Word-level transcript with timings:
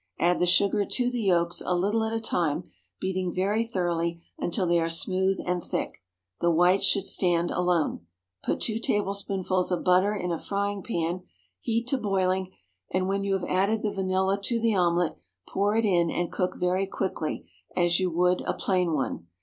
Add 0.19 0.39
the 0.39 0.47
sugar 0.47 0.83
to 0.83 1.11
the 1.11 1.21
yolks, 1.21 1.61
a 1.63 1.75
little 1.75 2.03
at 2.03 2.11
a 2.11 2.19
time, 2.19 2.63
beating 2.99 3.31
very 3.31 3.63
thoroughly, 3.63 4.19
until 4.39 4.65
they 4.65 4.79
are 4.79 4.89
smooth 4.89 5.37
and 5.45 5.63
thick. 5.63 6.01
The 6.39 6.49
whites 6.49 6.85
should 6.85 7.03
stand 7.05 7.51
alone. 7.51 8.07
Put 8.41 8.61
two 8.61 8.79
tablespoonfuls 8.79 9.71
of 9.71 9.83
butter 9.83 10.15
in 10.15 10.31
a 10.31 10.39
frying 10.39 10.81
pan, 10.81 11.21
heat 11.59 11.85
to 11.89 11.99
boiling, 11.99 12.47
and 12.89 13.07
when 13.07 13.23
you 13.23 13.33
have 13.37 13.47
added 13.47 13.83
the 13.83 13.93
vanilla 13.93 14.41
to 14.41 14.59
the 14.59 14.73
omelette, 14.73 15.19
pour 15.47 15.75
it 15.75 15.85
in 15.85 16.09
and 16.09 16.31
cook 16.31 16.55
very 16.55 16.87
quickly, 16.87 17.47
as 17.75 17.99
you 17.99 18.09
would 18.09 18.41
a 18.41 18.53
plain 18.55 18.93
one. 18.93 19.27